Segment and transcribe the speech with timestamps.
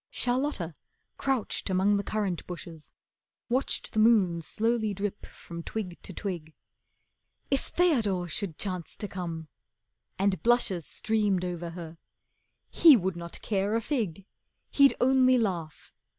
[0.09, 0.73] Charlotta,
[1.17, 2.91] crouched among the currant bushes,
[3.49, 6.55] Watched the moon slowly dip from twig to twig.
[7.51, 9.47] If Theodore should chance to come,
[10.17, 11.99] and blushes Streamed over her.
[12.71, 14.25] He would not care a fig,
[14.71, 15.93] He'd only laugh.